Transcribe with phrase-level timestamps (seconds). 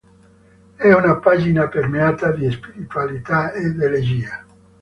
[0.77, 4.43] È una pagina permeata di spiritualità ed elegia.